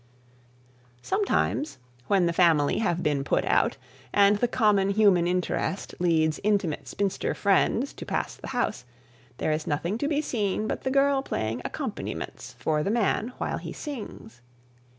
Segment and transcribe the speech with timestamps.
[1.03, 3.77] Sometimes, when the family have been put out,
[4.11, 8.83] and the common human interest leads intimate spinster friends to pass the house,
[9.37, 13.59] there is nothing to be seen but the girl playing accompaniments for the man while
[13.59, 14.41] he sings.